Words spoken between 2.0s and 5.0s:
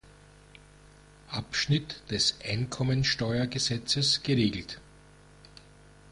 des Einkommensteuergesetzes geregelt.